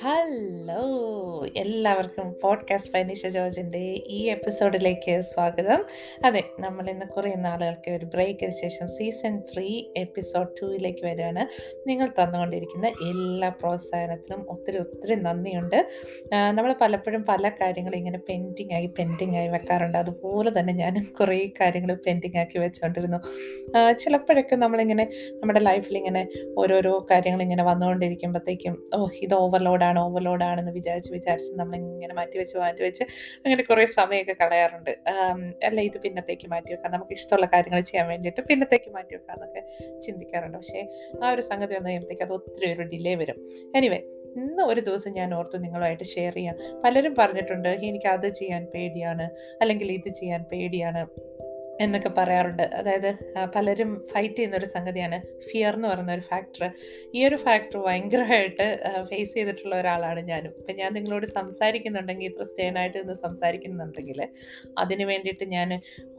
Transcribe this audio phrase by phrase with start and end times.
[0.00, 1.07] Hello.
[1.46, 5.84] എല്ലാവർക്കും podcast ഫൈനിഷ ജോർജിന്റെ ഈ എപ്പിസോഡിലേക്ക് സ്വാഗതം.
[6.24, 11.48] അതെ നമ്മൾ ഇന്ന് കുറേ നാളുകൾക്ക് ഒരു ബ്രേക്കിന് ശേഷം സീസൺ ത്രീ എപ്പിസോഡ് ടൂയിലേക്ക് വരികയാണ്.
[11.88, 15.88] നിങ്ങൾ തന്നുകൊണ്ടിരിക്കുന്ന എല്ലാ പ്രോത്സാഹനത്തിനും ഒത്തിരി ഒത്തിരി നന്ദിയുണ്ട്.
[16.32, 19.98] നമ്മൾ പലപ്പോഴും പല കാര്യങ്ങളും ഇങ്ങനെ പെൻഡിങ് ആയി പെൻഡിങ് ആയി വെക്കാറുണ്ട്.
[19.98, 23.20] അതുപോലെ തന്നെ ഞാനും കുറേ കാര്യങ്ങൾ പെൻഡിങ് ആക്കി വെച്ചുകൊണ്ടിരുന്നു
[23.92, 26.28] ചിലപ്പോഴൊക്കെ നമ്മളിങ്ങനെ നമ്മുടെ ലൈഫിൽ ഇങ്ങനെ
[26.58, 31.27] ഓരോരോ കാര്യങ്ങൾ ഇങ്ങനെ വന്നുകൊണ്ടിരിക്കുമ്പോഴത്തേക്കും ഓ ഇത് ഓവർലോഡാണ് ഓവർലോഡാണെന്ന് വിചാരിച്ച് വിചാരിച്ച്
[31.60, 33.04] നമ്മളിങ്ങനെ മാറ്റി വെച്ച് മാറ്റി വെച്ച്
[33.44, 34.92] അങ്ങനെ കുറേ സമയമൊക്കെ കളയാറുണ്ട്.
[35.64, 36.92] അല്ല ഇത് പിന്നത്തേക്ക് മാറ്റി വെക്കാം.
[36.92, 39.62] നമുക്ക് ഇഷ്ടമുള്ള കാര്യങ്ങൾ ചെയ്യാൻ വേണ്ടിയിട്ട് പിന്നത്തേക്ക് മാറ്റി വെക്കാം എന്നൊക്കെ
[40.00, 40.58] ചിന്തിക്കാറുണ്ട്.
[40.58, 40.82] പക്ഷേ
[41.24, 43.38] ആ ഒരു സംഗതി വന്നു കഴിയുമ്പോഴത്തേക്ക് അത് ഒത്തിരി ഒരു ഡിലേ വരും.
[43.76, 44.00] എനിവേ
[44.36, 46.56] ഇന്ന് ഒരു ദിവസം ഞാൻ ഓർത്തു നിങ്ങളുമായിട്ട് ഷെയർ ചെയ്യാം.
[46.84, 49.26] പലരും പറഞ്ഞിട്ടുണ്ട് എനിക്ക് അത് ചെയ്യാൻ പേടിയാണ്
[49.60, 51.02] അല്ലെങ്കിൽ ഇത് ചെയ്യാൻ പേടിയാണ്.
[51.84, 52.62] എന്നൊക്കെ പറയാറുണ്ട്.
[52.78, 53.10] അതായത്
[53.54, 55.18] പലരും ഫൈറ്റ് ചെയ്യുന്ന ഒരു സംഗതിയാണ്
[55.48, 56.64] ഫിയർ എന്ന് പറയുന്ന ഒരു ഫാക്ടർ
[57.16, 58.66] ഈ ഒരു ഫാക്ടർ ഭയങ്കരമായിട്ട്
[59.10, 60.52] ഫേസ് ചെയ്തിട്ടുള്ള ഒരാളാണ് ഞാനും.
[60.60, 64.20] ഇപ്പം ഞാൻ നിങ്ങളോട് സംസാരിക്കുന്നുണ്ടെങ്കിൽ ഇത്ര സ്റ്റേനായിട്ട് ഇന്ന് സംസാരിക്കുന്നുണ്ടെങ്കിൽ
[64.84, 65.68] അതിന് വേണ്ടിയിട്ട് ഞാൻ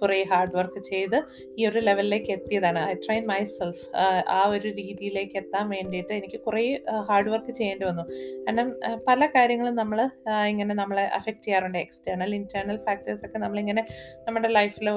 [0.01, 1.17] കുറേ ഹാർഡ് വർക്ക് ചെയ്ത്
[1.59, 2.81] ഈ ഒരു ലെവലിലേക്ക് എത്തിയതാണ്.
[2.91, 3.83] ഐ ട്രൈൻ മൈ സെൽഫ്
[4.37, 6.63] ആ ഒരു രീതിയിലേക്ക് എത്താൻ വേണ്ടിയിട്ട് എനിക്ക് കുറേ
[7.09, 8.05] ഹാർഡ് വർക്ക് ചെയ്യേണ്ടി വന്നു.
[8.45, 8.69] കാരണം
[9.09, 9.99] പല കാര്യങ്ങളും നമ്മൾ
[10.51, 11.79] ഇങ്ങനെ നമ്മളെ അഫക്റ്റ് ചെയ്യാറുണ്ട്.
[11.85, 13.83] എക്സ്റ്റേണൽ ഇന്റേർണൽ ഫാക്ടേഴ്സൊക്കെ നമ്മളിങ്ങനെ
[14.27, 14.89] നമ്മുടെ ലൈഫിൽ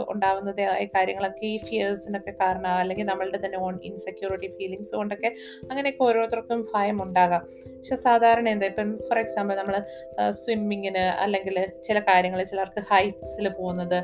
[0.52, 5.28] ഉണ്ടാവുന്നതായ കാര്യങ്ങളൊക്കെ ഈ ഫിയേഴ്സിനൊക്കെ കാരണം അല്ലെങ്കിൽ നമ്മളുടെ തന്നെ ഓൺ ഇൻസെക്യൂരിറ്റി ഫീലിങ്സ് കൊണ്ടൊക്കെ
[5.70, 7.42] അങ്ങനെയൊക്കെ ഓരോരുത്തർക്കും ഭയം ഉണ്ടാകാം
[7.76, 9.76] പക്ഷെ സാധാരണ എന്താ ഇപ്പം ഫോർ എക്സാമ്പിൾ നമ്മൾ
[10.40, 11.58] സ്വിമ്മിങ്ങിന് അല്ലെങ്കിൽ
[11.88, 13.98] ചില കാര്യങ്ങൾ ചിലർക്ക് ഹൈറ്റ്സിൽ പോകുന്നത്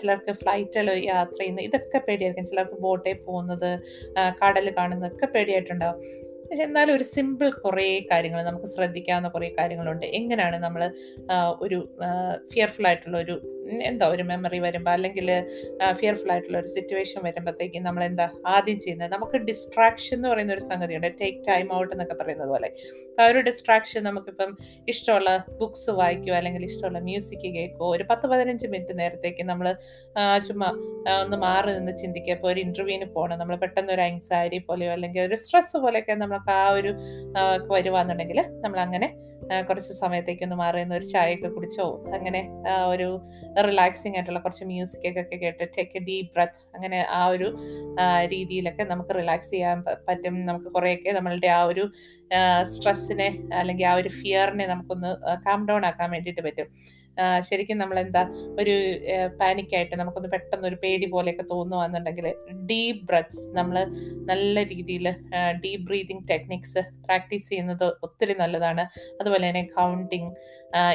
[0.00, 2.48] ചിലർക്ക് ഫ്ലൈറ്റിൽ യാത്ര ചെയ്യുന്നത് ഇതൊക്കെ പേടിയായിരിക്കും.
[2.50, 3.70] ചിലർക്ക് ബോട്ടിൽ പോകുന്നത്
[4.42, 5.98] കടൽ കാണുന്നതൊക്കെ പേടിയായിട്ടുണ്ടാവും.
[6.50, 10.06] പക്ഷെ എന്നാലും ഒരു സിമ്പിൾ കുറേ കാര്യങ്ങൾ നമുക്ക് ശ്രദ്ധിക്കാവുന്ന കുറേ കാര്യങ്ങളുണ്ട്.
[10.18, 10.82] എങ്ങനെയാണ് നമ്മൾ
[11.64, 11.78] ഒരു
[12.52, 13.34] ഫിയർഫുൾ ആയിട്ടുള്ള ഒരു
[13.88, 15.26] എന്താ ഒരു മെമ്മറി വരുമ്പോൾ അല്ലെങ്കിൽ
[15.98, 19.10] ഫിയർഫുൾ ആയിട്ടുള്ള ഒരു സിറ്റുവേഷൻ വരുമ്പോഴത്തേക്കും നമ്മൾ എന്താ ആദ്യം ചെയ്യുന്നത്?
[19.14, 21.08] നമുക്ക് ഡിസ്ട്രാക്ഷൻ എന്ന് പറയുന്ന ഒരു സംഗതിയുണ്ട്.
[21.20, 22.70] ടേക്ക് ടൈം ഔട്ട് എന്നൊക്കെ പറയുന്നത് പോലെ.
[23.20, 24.50] ആ ഒരു ഡിസ്ട്രാക്ഷൻ നമുക്കിപ്പം
[24.92, 25.30] ഇഷ്ടമുള്ള
[25.60, 29.68] ബുക്സ് വായിക്കുക അല്ലെങ്കിൽ ഇഷ്ടമുള്ള മ്യൂസിക് കേൾക്കുക ഒരു പത്ത് പതിനഞ്ച് മിനിറ്റ് നേരത്തേക്ക് നമ്മൾ
[30.48, 30.70] ചുമ്മാ
[31.22, 32.34] ഒന്ന് മാറി നിന്ന് ചിന്തിക്കുക.
[32.38, 36.72] ഇപ്പോൾ ഒരു ഇന്റർവ്യൂവിന് പോകണം നമ്മൾ പെട്ടെന്ന് ഒരു ആങ്സൈറ്റി പോലെയോ അല്ലെങ്കിൽ ഒരു സ്ട്രെസ് പോലെയൊക്കെ നമുക്ക് ആ
[36.72, 36.96] ഒരു
[37.66, 39.30] വരുവാന്നുണ്ടെങ്കിൽ നമ്മൾ അങ്ങനെ
[39.68, 42.48] കുറച്ച് സമയത്തേക്കൊന്ന് മാറി നിന്ന് ഒരു ചായയൊക്കെ കുടിച്ചോ അങ്ങനെ
[42.88, 43.20] ഒരു
[43.62, 47.58] റിലാക്സിങ് ആയിട്ടുള്ള കുറച്ച് മ്യൂസിക് ഒക്കെ കേട്ട് ടേക്ക് എ ഡീപ് ബ്രത്ത് അങ്ങനെ ആ ഒരു
[48.26, 50.46] രീതിയിലൊക്കെ നമുക്ക് റിലാക്സ് ചെയ്യാൻ പറ്റും.
[50.46, 51.92] നമുക്ക് കുറേയൊക്കെ നമ്മളുടെ ആ ഒരു
[52.72, 53.28] സ്ട്രെസ്സിനെ
[53.60, 55.12] അല്ലെങ്കിൽ ആ ഒരു ഫിയറിനെ നമുക്കൊന്ന്
[55.46, 56.68] കാം ഡൗൺ ആക്കാൻ വേണ്ടിയിട്ട് പറ്റും.
[57.46, 58.20] ശരിക്കും നമ്മൾ എന്താ
[58.60, 58.74] ഒരു
[59.40, 62.26] പാനിക്കായിട്ട് നമുക്കൊന്ന് പെട്ടെന്ന് ഒരു പേടി പോലെയൊക്കെ തോന്നുവാന്നുണ്ടെങ്കിൽ
[62.70, 63.76] ഡീപ് ബ്രത്ത്സ് നമ്മൾ
[64.30, 65.06] നല്ല രീതിയിൽ
[65.64, 68.84] ഡീപ് ബ്രീതിങ് ടെക്നിക്സ് പ്രാക്ടീസ് ചെയ്യുന്നത് ഒത്തിരി നല്ലതാണ്.
[69.20, 70.30] അതുപോലെ തന്നെ കൗണ്ടിങ്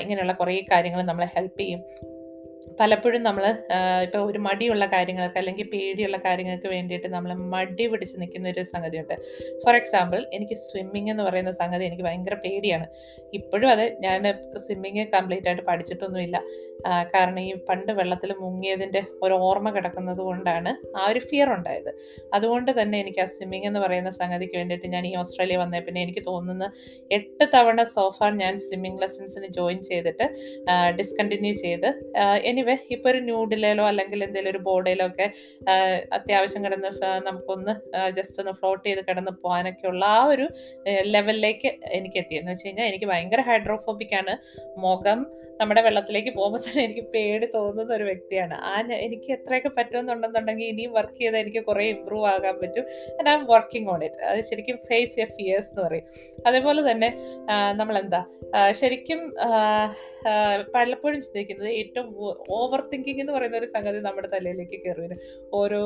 [0.02, 1.81] ഇങ്ങനെയുള്ള കുറേ കാര്യങ്ങൾ നമ്മളെ ഹെൽപ്പ് ചെയ്യും.
[2.79, 3.45] പലപ്പോഴും നമ്മൾ
[4.05, 9.15] ഇപ്പോൾ ഒരു മടിയുള്ള കാര്യങ്ങൾക്ക് അല്ലെങ്കിൽ പേടിയുള്ള കാര്യങ്ങൾക്ക് വേണ്ടിയിട്ട് നമ്മൾ മടി പിടിച്ച് നിൽക്കുന്ന ഒരു സംഗതിയുണ്ട്.
[9.63, 12.87] ഫോർ എക്സാമ്പിൾ എനിക്ക് സ്വിമ്മിങ് എന്ന് പറയുന്ന സംഗതി എനിക്ക് ഭയങ്കര പേടിയാണ്.
[13.39, 14.21] ഇപ്പോഴും അത് ഞാൻ
[14.65, 16.39] സ്വിമ്മിങ് കംപ്ലീറ്റ് ആയിട്ട് പഠിച്ചിട്ടൊന്നുമില്ല.
[17.13, 21.91] കാരണം ഈ പണ്ട് വെള്ളത്തിൽ മുങ്ങിയതിന്റെ ഒരു ഓർമ്മ കിടക്കുന്നത് കൊണ്ടാണ് ആ ഒരു ഫിയർ ഉണ്ടായത്.
[22.35, 26.23] അതുകൊണ്ട് തന്നെ എനിക്ക് ആ സ്വിമ്മിങ് എന്ന് പറയുന്ന സംഗതിക്ക് വേണ്ടിയിട്ട് ഞാൻ ഈ ഓസ്ട്രേലിയ വന്നേ പിന്നെ എനിക്ക്
[26.29, 26.67] തോന്നുന്ന
[27.17, 30.27] എട്ട് തവണ സോഫാർ ഞാൻ സ്വിമ്മിങ് ലെസൺസിന് ജോയിൻ ചെയ്തിട്ട്
[30.99, 31.89] ഡിസ്കണ്ടിന്യൂ ചെയ്ത്
[32.55, 35.25] എനിവേ ഇപ്പോൾ ഒരു ന്യൂഡിലോ അല്ലെങ്കിൽ എന്തെങ്കിലും ഒരു ബോർഡിലോ ഒക്കെ
[36.17, 36.91] അത്യാവശ്യം കിടന്ന്
[37.27, 37.73] നമുക്കൊന്ന്
[38.17, 40.45] ജസ്റ്റ് ഒന്ന് ഫ്ലോട്ട് ചെയ്ത് കിടന്ന് പോകാനൊക്കെ ഉള്ള ആ ഒരു
[41.16, 44.35] ലെവലിലേക്ക് എനിക്ക് എത്തിയെന്ന് വെച്ച് കഴിഞ്ഞാൽ എനിക്ക് ഭയങ്കര ഹൈഡ്രോഫോബിക് ആണ്.
[44.85, 45.19] മുഖം
[45.59, 48.55] നമ്മുടെ വെള്ളത്തിലേക്ക് പോകുമ്പോൾ തന്നെ എനിക്ക് പേടി തോന്നുന്ന ഒരു വ്യക്തിയാണ്.
[48.69, 48.73] ആ
[49.05, 52.85] എനിക്ക് എത്രയൊക്കെ പറ്റുമെന്നുണ്ടെന്നുണ്ടെങ്കിൽ ഇനിയും വർക്ക് ചെയ്താൽ എനിക്ക് കുറേ ഇമ്പ്രൂവ് ആകാൻ പറ്റും.
[53.17, 56.07] And I'm working on it അത് ശരിക്കും ഫേസ് എ ഫിയേഴ്സ് എന്ന് പറയും.
[56.47, 57.09] അതേപോലെ തന്നെ
[57.81, 58.22] നമ്മളെന്താ
[58.72, 59.22] ശരിക്കും
[60.75, 62.07] പലപ്പോഴും ചിന്തിക്കുന്നത് ഏറ്റവും
[62.50, 65.19] ഓവർ തിങ്കിങ് എന്ന് പറയുന്ന ഒരു സംഗതി നമ്മുടെ തലയിലേക്ക് കയറി വരും.
[65.53, 65.81] ഓരോ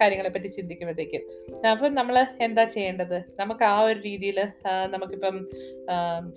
[0.00, 1.22] കാര്യങ്ങളെ പറ്റി ചിന്തിക്കുമ്പോഴത്തേക്കും.
[1.70, 3.24] അപ്പം നമ്മൾ എന്താ ചെയ്യേണ്ടത്?
[3.40, 4.40] നമുക്ക് ആ ഒരു രീതിയിൽ
[4.86, 5.46] നമുക്കിപ്പം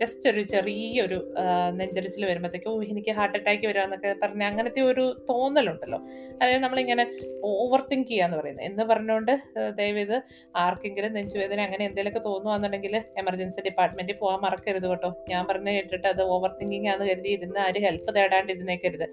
[0.02, 1.34] ജസ്റ്റ് ഒരു ചെറിയൊരു
[1.74, 6.00] നെഞ്ചരിച്ചിൽ വരുമ്പോഴത്തേക്കും ഓ എനിക്ക് ഹാർട്ട് അറ്റാക്ക് വരാമെന്നൊക്കെ പറഞ്ഞ അങ്ങനത്തെ ഒരു തോന്നലുണ്ടല്ലോ.
[6.42, 7.06] അതായത് നമ്മളിങ്ങനെ
[7.44, 8.66] ഓവർ തിങ്ക് ചെയ്യാന്ന് പറയുന്നത്.
[8.66, 9.32] എന്ന് പറഞ്ഞുകൊണ്ട്
[9.78, 10.24] ദയവേത്
[10.56, 15.26] ആർക്കെങ്കിലും നെഞ്ചുവേദന അങ്ങനെ എന്തെങ്കിലുമൊക്കെ തോന്നുവാന്നുണ്ടെങ്കിൽ എമർജൻസി ഡിപ്പാർട്ട്മെന്റിൽ പോകാൻ മറക്കരുത് കേട്ടോ.
[15.30, 19.06] ഞാൻ പറഞ്ഞ കേട്ടിട്ട് അത് ഓവർ തിങ്കിങ് ആണെന്ന് കരുതി ഇരുന്ന് ആരും ഹെൽപ്പ് തേടാണ്ടിരുന്നേക്കരുത്.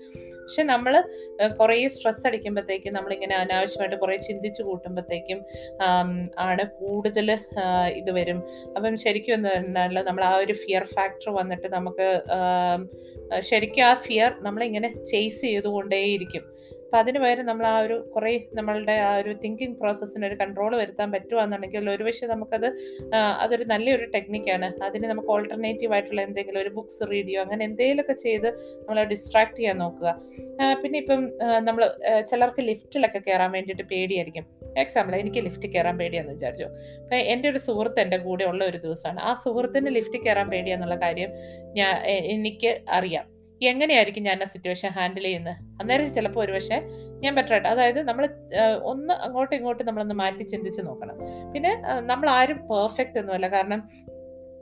[0.50, 0.94] പക്ഷെ നമ്മൾ
[1.58, 5.38] കുറേ സ്ട്രെസ് അടിക്കുമ്പോഴത്തേക്കും നമ്മളിങ്ങനെ അനാവശ്യമായിട്ട് കുറേ ചിന്തിച്ചു കൂട്ടുമ്പോഴത്തേക്കും
[6.44, 7.28] ആണ് കൂടുതൽ
[8.00, 8.38] ഇത് വരും.
[8.76, 12.08] അപ്പം ശരിക്കും എന്ന് പറഞ്ഞാൽ നമ്മൾ ആ ഒരു ഫിയർ ഫാക്ടർ വന്നിട്ട് നമുക്ക്
[13.50, 16.44] ശരിക്കും ആ ഫിയർ നമ്മളിങ്ങനെ ചേസ് ചെയ്തുകൊണ്ടേയിരിക്കും.
[16.90, 21.08] അപ്പം അതിന് പകരം നമ്മൾ ആ ഒരു കുറേ നമ്മളുടെ ആ ഒരു തിങ്കിങ് പ്രോസസ്സിന് ഒരു കൺട്രോൾ വരുത്താൻ
[21.12, 22.66] പറ്റുകയാണെന്നുണ്ടെങ്കിൽ ഒരുപക്ഷെ നമുക്കത്
[23.42, 28.48] അതൊരു നല്ലൊരു ടെക്നിക്കാണ് അതിന് നമുക്ക് ഓൾട്ടർനേറ്റീവ് ആയിട്ടുള്ള എന്തെങ്കിലും ഒരു ബുക്സ് റീഡ് ചെയ്യുക അങ്ങനെ എന്തെങ്കിലുമൊക്കെ ചെയ്ത്
[28.88, 30.16] നമ്മളെ ഡിസ്ട്രാക്ട് ചെയ്യാൻ നോക്കുക.
[30.82, 31.22] പിന്നെ ഇപ്പം
[31.68, 31.84] നമ്മൾ
[32.32, 34.46] ചിലർക്ക് ലിഫ്റ്റിലൊക്കെ കയറാൻ വേണ്ടിയിട്ട് പേടിയായിരിക്കും.
[34.84, 36.68] എക്സാമ്പിൾ എനിക്ക് ലിഫ്റ്റ് കയറാൻ പേടിയാന്ന് വിചാരിച്ചു.
[37.04, 41.32] അപ്പം എന്റെ ഒരു സുഹൃത്ത് എന്റെ കൂടെ ഉള്ള ഒരു ദിവസമാണ് ആ സുഹൃത്തിന് ലിഫ്റ്റ് കയറാൻ പേടിയാന്നുള്ള കാര്യം
[41.80, 41.94] ഞാൻ
[42.34, 43.26] എനിക്ക് അറിയാം.
[43.62, 46.78] എങ്ങനെയായിരിക്കും ഞാൻ ആ സിറ്റുവേഷൻ ഹാൻഡിൽ ചെയ്യുന്നത് അന്നേരം ചിലപ്പോൾ ഒരു പക്ഷേ
[47.20, 48.28] ഞാൻ ബെറ്റർ ആയിട്ട് അതായത് നമ്മൾ
[48.82, 51.16] ഒന്ന് അങ്ങോട്ടും ഇങ്ങോട്ടും നമ്മളൊന്ന് മാറ്റി ചിന്തിച്ച് നോക്കണം.
[51.52, 53.48] പിന്നെ നമ്മൾ ആരും പെർഫെക്റ്റ് ഒന്നുമല്ല.
[53.48, 53.88] കാരണം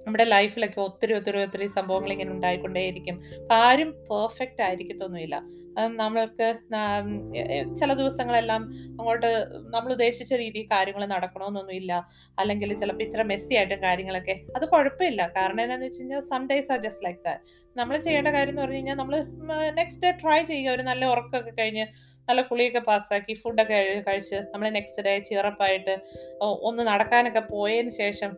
[0.04, 3.16] നമ്മുടെ ലൈഫിലൊക്കെ ഒത്തിരി ഒത്തിരി ഒത്തിരി സംഭവങ്ങൾ ഇങ്ങനെ ഉണ്ടായിക്കൊണ്ടേയിരിക്കും.
[3.40, 5.36] അപ്പം ആരും പെർഫെക്റ്റ് ആയിരിക്കത്തൊന്നുമില്ല.
[6.02, 6.46] നമ്മൾക്ക്
[7.80, 8.62] ചില ദിവസങ്ങളെല്ലാം
[8.98, 9.30] അങ്ങോട്ട്
[9.74, 11.92] നമ്മൾ ഉദ്ദേശിച്ച രീതിയിൽ കാര്യങ്ങൾ നടക്കണമെന്നൊന്നുമില്ല
[12.42, 14.36] അല്ലെങ്കിൽ ചിലപ്പോൾ ഇച്ചിരി മെസ്സി ആയിട്ടും കാര്യങ്ങളൊക്കെ.
[14.56, 15.22] അത് കുഴപ്പമില്ല.
[15.36, 17.44] കാരണം എന്താണെന്ന് വെച്ച് കഴിഞ്ഞാൽ some days are just like that
[17.80, 19.16] നമ്മൾ ചെയ്യേണ്ട കാര്യം എന്ന് പറഞ്ഞു കഴിഞ്ഞാൽ നമ്മൾ
[19.80, 20.76] നെക്സ്റ്റ് ഡേ ട്രൈ ചെയ്യുക.
[20.76, 21.86] ഒരു നല്ല ഉറക്കമൊക്കെ കഴിഞ്ഞ്
[22.28, 23.78] നല്ല കുളിയൊക്കെ പാസ്സാക്കി ഫുഡൊക്കെ
[24.08, 25.94] കഴിച്ച് നമ്മൾ നെക്സ്റ്റ് ഡേ ചിയറപ്പായിട്ട്
[26.68, 28.30] ഒന്ന് നടക്കാനൊക്കെ പോയതിന് ശേഷം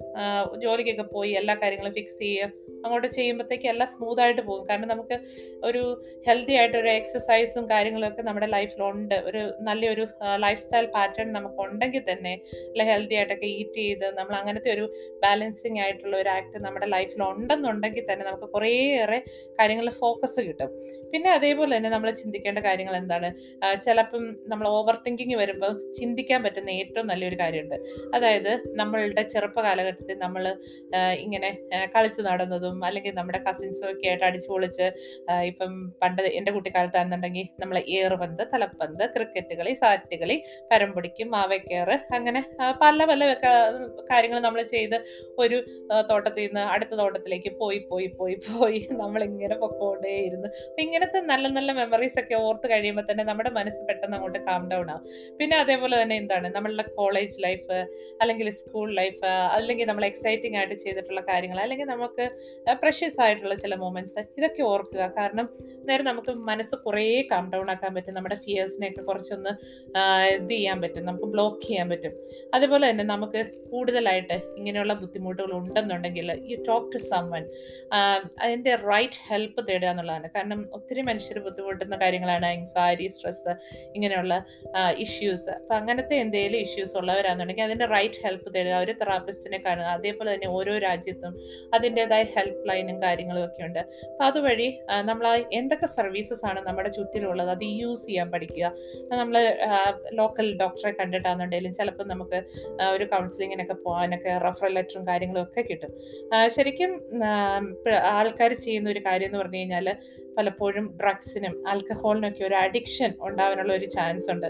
[0.64, 2.52] ജോലിക്കൊക്കെ പോയി എല്ലാ കാര്യങ്ങളും ഫിക്സ് ചെയ്യുക
[2.84, 4.62] അങ്ങോട്ട് ചെയ്യുമ്പോഴത്തേക്ക് എല്ലാം സ്മൂത്തായിട്ട് പോകും.
[4.68, 5.16] കാരണം നമുക്ക്
[5.62, 5.82] ഒരു
[6.26, 10.04] ഹെൽത്തി ആയിട്ട് ഒരു എക്സസൈസും കാര്യങ്ങളൊക്കെ നമ്മുടെ ലൈഫിലുണ്ട് ഒരു നല്ലൊരു
[10.44, 12.32] ലൈഫ് സ്റ്റൈൽ പാറ്റേൺ നമുക്ക് ഉണ്ടെങ്കിൽ തന്നെ
[12.70, 14.86] അല്ലെ ഹെൽത്തി ആയിട്ടൊക്കെ ഈറ്റ് ചെയ്ത് നമ്മൾ അങ്ങനത്തെ ഒരു
[15.24, 19.20] ബാലൻസിങ് ആയിട്ടുള്ള ഒരു ആക്ട് നമ്മുടെ ലൈഫിൽ ഉണ്ടെന്നുണ്ടെങ്കിൽ തന്നെ നമുക്ക് കുറേയേറെ
[19.60, 20.70] കാര്യങ്ങളിൽ ഫോക്കസ് കിട്ടും.
[21.12, 23.30] പിന്നെ അതേപോലെ തന്നെ നമ്മൾ ചിന്തിക്കേണ്ട കാര്യങ്ങൾ എന്താണ്?
[23.86, 27.76] ചിലപ്പം നമ്മൾ ഓവർ തിങ്കിങ് വരുമ്പോൾ ചിന്തിക്കാൻ പറ്റുന്ന ഏറ്റവും നല്ലൊരു കാര്യമുണ്ട്.
[28.16, 30.44] അതായത് നമ്മളുടെ ചെറുപ്പ കാലഘട്ടത്തിൽ നമ്മൾ
[31.24, 31.50] ഇങ്ങനെ
[31.94, 34.86] കളിച്ച് നടന്നതും അല്ലെങ്കിൽ നമ്മുടെ കസിൻസും ഒക്കെ ആയിട്ട് അടിച്ചു പൊളിച്ച്
[35.50, 35.72] ഇപ്പം
[36.02, 40.36] പണ്ട് എന്റെ കുട്ടിക്കാലത്താണെന്നുണ്ടെങ്കിൽ നമ്മൾ ഏറുപന്ത് തലപ്പന്ത് ക്രിക്കറ്റ് കളി സാറ്റ് കളി
[40.72, 42.42] പരമ്പൊടിക്കും മാവയ്ക്കേറ് അങ്ങനെ
[42.82, 43.30] പല പല
[44.10, 44.96] കാര്യങ്ങൾ നമ്മൾ ചെയ്ത്
[45.44, 45.58] ഒരു
[46.10, 50.48] തോട്ടത്തിൽ നിന്ന് അടുത്ത തോട്ടത്തിലേക്ക് പോയി പോയി പോയി പോയി നമ്മളിങ്ങനെ പൊക്കോണ്ടേയിരുന്നു.
[50.68, 54.86] അപ്പം ഇങ്ങനത്തെ നല്ല നല്ല മെമ്മറീസ് ഒക്കെ ഓർത്ത് കഴിയുമ്പോൾ തന്നെ നമ്മുടെ മനസ്സ് പെട്ടെന്ന് അങ്ങോട്ട് കാം ഡൗൺ
[54.92, 55.04] ആവും.
[55.38, 56.48] പിന്നെ അതേപോലെ തന്നെ എന്താണ്?
[56.56, 57.76] നമ്മളുടെ കോളേജ് ലൈഫ്
[58.22, 59.24] അല്ലെങ്കിൽ സ്കൂൾ ലൈഫ്
[59.56, 62.24] അല്ലെങ്കിൽ നമ്മൾ എക്സൈറ്റിംഗ് ആയിട്ട് ചെയ്തിട്ടുള്ള കാര്യങ്ങൾ അല്ലെങ്കിൽ നമുക്ക്
[62.82, 65.04] പ്രഷ്യസ് ആയിട്ടുള്ള ചില മൊമെന്റ്സ് ഇതൊക്കെ ഓർക്കുക.
[65.18, 65.48] കാരണം
[65.88, 68.14] നേരെ നമുക്ക് മനസ്സ് കുറേ കാം ഡൗൺ ആക്കാൻ പറ്റും.
[68.18, 69.52] നമ്മുടെ ഫിയേഴ്സിനെയൊക്കെ കുറച്ചൊന്ന്
[70.34, 71.04] ഇത് ചെയ്യാൻ പറ്റും.
[71.10, 72.14] നമുക്ക് ബ്ലോക്ക് ചെയ്യാൻ പറ്റും.
[72.56, 73.40] അതുപോലെ തന്നെ നമുക്ക്
[73.72, 77.44] കൂടുതലായിട്ട് ഇങ്ങനെയുള്ള ബുദ്ധിമുട്ടുകൾ ഉണ്ടെന്നുണ്ടെങ്കിൽ യു ടോക്ക് ടു സമ്മൺ
[78.44, 80.26] അതിന്റെ റൈറ്റ് ഹെൽപ്പ് തേടുക എന്നുള്ളതാണ്.
[80.36, 82.46] കാരണം ഒത്തിരി മനുഷ്യർ ബുദ്ധിമുട്ടുന്ന കാര്യങ്ങളാണ്.
[82.54, 83.52] ആങ്സൈറ്റി സ്ട്രെസ്
[83.94, 84.44] ഇങ്ങനെയുള്ള
[84.96, 88.74] ഇഷ്യൂസ് അപ്പം അങ്ങനത്തെ എന്തെങ്കിലും ഇഷ്യൂസ് ഉള്ളവരാണെന്നുണ്ടെങ്കിൽ അതിന്റെ റൈറ്റ് ഹെൽപ്പ് തേടുക.
[88.74, 89.84] ഒരു തെറാപ്പിസ്റ്റിനെ കാണുക.
[89.84, 91.34] അതേപോലെ തന്നെ ഓരോ രാജ്യത്തും
[91.74, 93.78] അതിന്റെതായ ഹെൽപ്പ് ലൈനും കാര്യങ്ങളും ഒക്കെ ഉണ്ട്.
[93.78, 94.68] അപ്പം അതുവഴി
[95.02, 98.72] നമ്മൾ എന്തൊക്കെ സർവീസസ് ആണ് നമ്മുടെ ചുറ്റിലുള്ളത് അത് യൂസ് ചെയ്യാൻ പഠിക്കുക.
[99.16, 99.58] നമ്മൾ
[100.12, 102.42] ലോക്കൽ ഡോക്ടറെ കണ്ടിട്ടാണെന്നുണ്ടെങ്കിലും ചിലപ്പോൾ നമുക്ക്
[102.90, 105.92] ഒരു കൗൺസിലിങ്ങിനൊക്കെ പോകാനൊക്കെ റെഫറൽ ലെറ്ററും കാര്യങ്ങളും ഒക്കെ കിട്ടും.
[106.46, 106.90] ശരിക്കും
[108.12, 109.96] ആൾക്കാർ ചെയ്യുന്ന ഒരു കാര്യം എന്ന് പറഞ്ഞു കഴിഞ്ഞാൽ
[110.38, 113.12] പലപ്പോഴും ഡ്രഗ്സിനും ആൽക്കഹോളിനൊക്കെ ഒരു അഡിക്ഷൻ
[113.50, 114.48] ഉണ്ടാവാനുള്ള ഒരു ചാൻസ് ഉണ്ട്.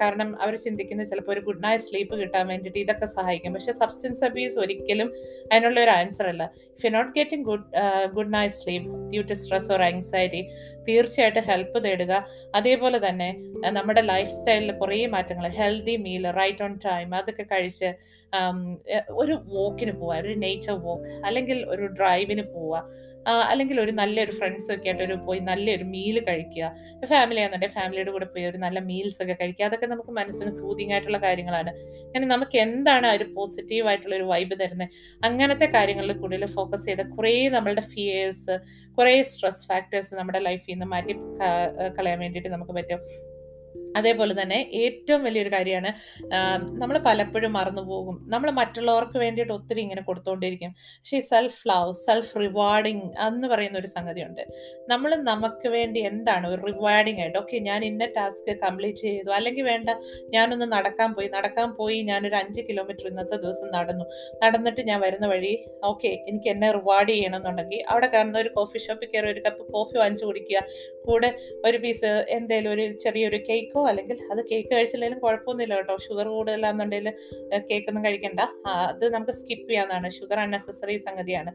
[0.00, 3.52] കാരണം അവർ ചിന്തിക്കുന്ന ചിലപ്പോൾ ഒരു ഗുഡ് നൈറ്റ് സ്ലീപ്പ് കിട്ടാൻ വേണ്ടിയിട്ട് ഇതൊക്കെ സഹായിക്കും.
[3.56, 5.08] പക്ഷേ സബ്സ്റ്റൻസ് അബ്യൂസ് ഒരിക്കലും
[5.52, 6.44] അതിനുള്ള ഒരു ആൻസർ അല്ല.
[6.76, 7.64] If you not getting good
[8.16, 10.42] good night sleep due to stress or anxiety
[10.88, 12.12] തീർച്ചയായിട്ടും ഹെൽപ്പ് തേടുക.
[12.58, 13.30] അതേപോലെ തന്നെ
[13.78, 15.48] നമ്മുടെ ലൈഫ് സ്റ്റൈലിൽ കുറേ മാറ്റങ്ങൾ.
[15.60, 17.90] Healthy meal right on time അതൊക്കെ കഴിച്ച്
[19.20, 20.16] ഒരു വോക്കിന് പോവുക.
[20.22, 22.80] ഒരു നേച്ചർ വോക്ക് അല്ലെങ്കിൽ ഒരു ഡ്രൈവിന് പോവുക.
[23.48, 26.64] അല്ലെങ്കിൽ ഒരു നല്ലൊരു ഫ്രണ്ട്സ് ഒക്കെ ആയിട്ട് ഒരു പോയി നല്ലൊരു മീൽ കഴിക്കുക.
[27.12, 29.64] ഫാമിലി ആണെന്നുണ്ടെങ്കിൽ ഫാമിലിയുടെ കൂടെ പോയി ഒരു നല്ല മീൽസ് ഒക്കെ കഴിക്കുക.
[29.68, 31.72] അതൊക്കെ നമുക്ക് മനസ്സിന് സൂതിങ് ആയിട്ടുള്ള കാര്യങ്ങളാണ്.
[32.08, 34.94] അങ്ങനെ നമുക്ക് എന്താണ് ഒരു പോസിറ്റീവ് ആയിട്ടുള്ള ഒരു വൈബ് തരുന്നത്?
[35.28, 38.56] അങ്ങനത്തെ കാര്യങ്ങളിൽ കൂടുതൽ ഫോക്കസ് ചെയ്ത കുറേ നമ്മളുടെ ഫിയേഴ്സ്
[38.98, 41.12] കുറേ സ്ട്രെസ് ഫാക്ടേഴ്സ് നമ്മുടെ ലൈഫിൽ നിന്ന് മാറ്റി
[41.98, 43.00] കളയാൻ വേണ്ടിയിട്ട് നമുക്ക് പറ്റും.
[43.96, 45.90] അതേപോലെ തന്നെ ഏറ്റവും വലിയൊരു കാര്യമാണ്
[46.80, 48.16] നമ്മൾ പലപ്പോഴും മറന്നു പോകും.
[48.34, 54.42] നമ്മൾ മറ്റുള്ളവർക്ക് വേണ്ടിയിട്ട് ഒത്തിരി ഇങ്ങനെ കൊടുത്തുകൊണ്ടിരിക്കും പക്ഷേ സെൽഫ് ലവ് സെൽഫ് റിവാർഡിങ് എന്ന് പറയുന്ന ഒരു സംഗതിയുണ്ട്.
[54.92, 59.30] നമ്മൾ നമുക്ക് വേണ്ടി എന്താണ് ഒരു റിവാർഡിങ് ആയിട്ട് ഓക്കെ ഞാൻ ഇന്ന ടാസ്ക് കംപ്ലീറ്റ് ചെയ്തു.
[59.38, 59.88] അല്ലെങ്കിൽ വേണ്ട
[60.36, 61.28] ഞാനൊന്ന് നടക്കാൻ പോയി.
[61.36, 64.06] നടക്കാൻ പോയി ഞാനൊരു അഞ്ച് കിലോമീറ്റർ ഇന്നത്തെ ദിവസം നടന്നു.
[64.42, 65.52] നടന്നിട്ട് ഞാൻ വരുന്ന വഴി
[65.90, 70.26] ഓക്കെ എനിക്ക് എന്നെ റിവാർഡ് ചെയ്യണമെന്നുണ്ടെങ്കിൽ അവിടെ കാണുന്ന ഒരു കോഫി ഷോപ്പിൽ കയറി ഒരു കപ്പ് കോഫി വാങ്ങിച്ചു
[70.30, 70.60] കുടിക്കുക.
[71.06, 71.30] കൂടെ
[71.66, 75.96] ഒരു പീസ് എന്തേലും ഒരു ചെറിയൊരു കേക്കോ അല്ലെങ്കിൽ അത് കേക്ക് കഴിച്ചില്ലെങ്കിലും കുഴപ്പമൊന്നുമില്ല കേട്ടോ.
[75.96, 77.12] ഷുഗർ കൂടുതലാണെന്നുണ്ടെങ്കിൽ
[77.70, 78.40] കേക്കൊന്നും കഴിക്കണ്ട.
[78.66, 80.10] അത് നമുക്ക് സ്കിപ്പ് ചെയ്യാവുന്നതാണ്.
[80.10, 81.52] ഷുഗർ അൺനെസസറി സംഗതിയാണ്.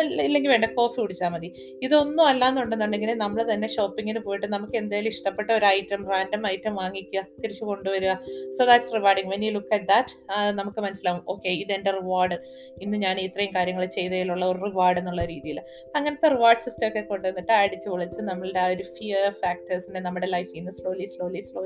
[0.00, 1.54] ഇല്ലെങ്കിൽ വേണ്ട കോഫി കുടിച്ചാൽ മതി.
[1.82, 7.64] ഇതൊന്നും അല്ലാന്നുണ്ടെന്നുണ്ടെങ്കിൽ നമ്മൾ തന്നെ ഷോപ്പിങ്ങിന് പോയിട്ട് നമുക്ക് എന്തെങ്കിലും ഇഷ്ടപ്പെട്ട ഒരു ഐറ്റം റാൻഡം ഐറ്റം വാങ്ങിക്കുക തിരിച്ചു
[7.64, 8.14] കൊണ്ടുവരിക.
[8.50, 10.14] So that's rewarding when you look at that
[10.52, 11.22] നമുക്ക് മനസ്സിലാവും.
[11.28, 12.38] ഓക്കെ ഇതെന്റെ റിവാർഡ്
[12.82, 15.60] ഇന്ന് ഞാൻ ഇത്രയും കാര്യങ്ങൾ ചെയ്തതിലുള്ള ഒരു റിവാർഡ് എന്നുള്ള രീതിയിൽ.
[15.96, 20.72] അങ്ങനത്തെ റിവാർഡ് സിസ്റ്റം ഒക്കെ കൊണ്ടുവന്നിട്ട് അടിച്ചു പൊളിച്ച് നമ്മളുടെ ആ ഒരു ഫിയർ ഫാക്ടേഴ്സിനെ നമ്മുടെ ലൈഫിൽ നിന്ന്
[20.72, 21.63] സ്ലോലി സ്ലോലി സ്ലോലി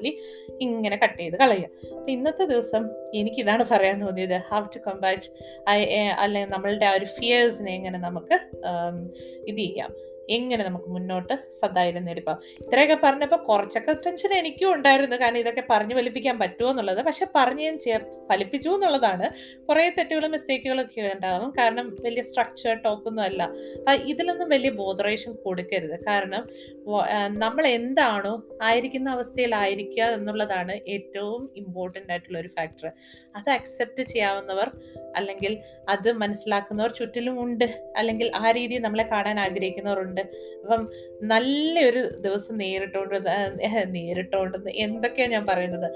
[0.61, 1.69] ഇങ്ങനെ കട്ട് ചെയ്ത് കളയുക.
[1.91, 4.37] അപ്പം ഇന്നത്തെ ദിവസം എനിക്കിതാണ് പറയാൻ തോന്നിയത്.
[4.39, 5.29] ഹൗ ടു കമ്പാറ്റ്
[6.21, 8.39] അല്ലെങ്കിൽ നമ്മളുടെ ആ ഒരു ഫിയേഴ്സിനെ എങ്ങനെ നമുക്ക്
[9.47, 9.91] ഇത് ചെയ്യാം.
[10.31, 15.17] എങ്ങനെ നമുക്ക് മുന്നോട്ട് സദായിരം നേടിപ്പോകാം ഇത്രയൊക്കെ പറഞ്ഞപ്പോൾ കുറച്ചൊക്കെ ടെൻഷൻ എനിക്കും ഉണ്ടായിരുന്നു.
[15.17, 17.01] കാരണം ഇതൊക്കെ പറഞ്ഞു ഫലിപ്പിക്കാൻ പറ്റുമോ എന്നുള്ളത്.
[17.09, 19.29] പക്ഷെ പറഞ്ഞ് ഞാൻ ചെയ്യാൻ ഫലിപ്പിച്ചു എന്നുള്ളതാണ്.
[19.69, 23.43] കുറേ തെറ്റുകളും മിസ്റ്റേക്കുകളൊക്കെ ഉണ്ടാകും കാരണം വലിയ സ്ട്രക്ചർ ടോക്കൊന്നും അല്ല.
[24.13, 25.97] ഇതിലൊന്നും വലിയ ബോധറേഷൻ കൊടുക്കരുത്.
[26.09, 26.45] കാരണം
[27.45, 32.87] നമ്മൾ എന്താണോ ആയിരിക്കുന്ന അവസ്ഥയിലായിരിക്കുക എന്നുള്ളതാണ് ഏറ്റവും ഇമ്പോർട്ടന്റ് ആയിട്ടുള്ള ഒരു ഫാക്ടർ
[33.37, 34.69] അത് അക്സെപ്റ്റ് ചെയ്യാവുന്നവർ
[35.17, 35.53] അല്ലെങ്കിൽ
[35.89, 37.67] അത് മനസ്സിലാക്കുന്നവർ ചുറ്റിലും ഉണ്ട്.
[37.97, 39.39] അല്ലെങ്കിൽ ആ രീതിയിൽ നമ്മളെ കാണാൻ
[40.19, 40.91] ആഗ്രഹിക്കുന്നവരുണ്ട് അപ്പം
[41.23, 43.17] നല്ലൊരു ദിവസം നേരിട്ടുകൊണ്ട്
[43.87, 45.91] നേരിട്ടോണ്ടെന്ന് എന്തൊക്കെയാണ് ഞാൻ പറയുന്നത്?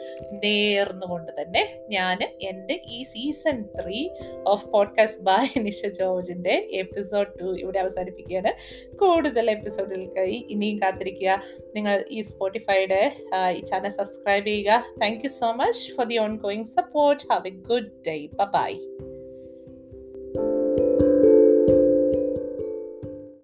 [0.45, 4.09] നേർന്നുകൊണ്ട് തന്നെ ഞാൻ എന്റെ ഈ season three
[4.47, 8.53] of podcast by Nisha ജോർജിന്റെ എപ്പിസോഡ് ടു ഇവിടെ അവസാനിപ്പിക്കുകയാണ്.
[8.97, 11.43] കൂടുതൽ എപ്പിസോഡുകൾക്കായി ഇനിയും കാത്തിരിക്കുക.
[11.75, 13.11] നിങ്ങൾ ഈ സ്പോട്ടിഫൈഡ്
[13.57, 14.85] ഈ ചാനൽ സബ്സ്ക്രൈബ് ചെയ്യുക.
[15.03, 18.73] Thank you so much for the ongoing support have a good day bye